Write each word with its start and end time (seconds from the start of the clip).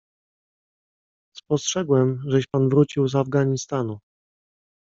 "Spostrzegłem, 1.35 2.21
żeś 2.27 2.47
pan 2.47 2.69
wrócił 2.69 3.07
z 3.07 3.15
Afganistanu." 3.15 3.99